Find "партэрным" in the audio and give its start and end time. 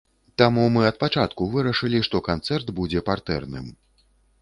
3.15-3.73